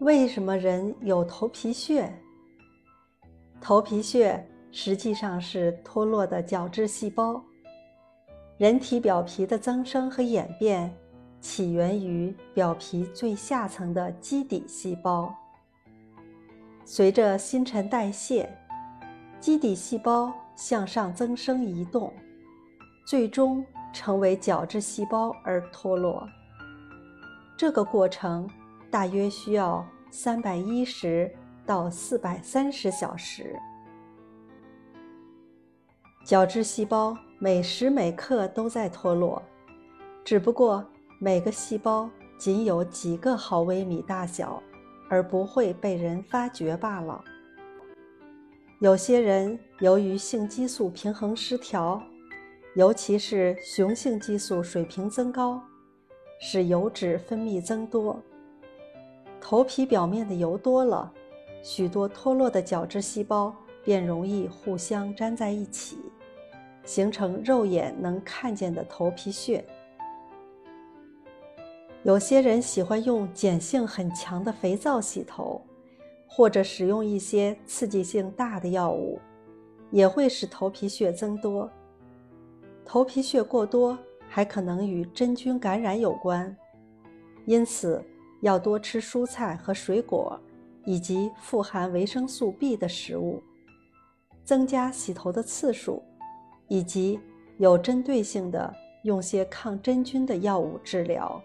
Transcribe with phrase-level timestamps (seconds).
[0.00, 2.12] 为什么人有头皮屑？
[3.62, 7.42] 头皮屑实际上是脱落的角质细胞。
[8.58, 10.94] 人体表皮的增生和演变
[11.40, 15.34] 起源于表皮最下层的基底细胞。
[16.84, 18.54] 随着新陈代谢，
[19.40, 22.12] 基底细胞向上增生移动，
[23.06, 26.28] 最终成为角质细胞而脱落。
[27.56, 28.48] 这个过程
[28.90, 31.30] 大约需要三百一十
[31.64, 33.56] 到四百三十小时。
[36.24, 39.42] 角质细胞每时每刻都在脱落，
[40.24, 40.84] 只不过
[41.20, 44.62] 每个细胞仅有几个毫微米大小，
[45.08, 47.22] 而不会被人发觉罢了。
[48.80, 52.02] 有些人由于性激素平衡失调，
[52.74, 55.62] 尤其是雄性激素水平增高，
[56.40, 58.20] 使油脂分泌增多，
[59.40, 61.12] 头皮表面的油多了，
[61.62, 65.98] 许多脱落的角质细胞便容易互相粘在一起。
[66.84, 69.64] 形成肉眼能看见的头皮屑。
[72.04, 75.60] 有些人喜欢用碱性很强的肥皂洗头，
[76.28, 79.18] 或者使用一些刺激性大的药物，
[79.90, 81.68] 也会使头皮屑增多。
[82.84, 83.98] 头皮屑过多
[84.28, 86.56] 还可能与真菌感染有关，
[87.46, 88.00] 因此
[88.40, 90.38] 要多吃蔬菜和水果，
[90.84, 93.42] 以及富含维生素 B 的食物，
[94.44, 96.02] 增加洗头的次数。
[96.68, 97.16] 以及
[97.58, 101.40] 有针对性的用些抗真菌的药物治疗。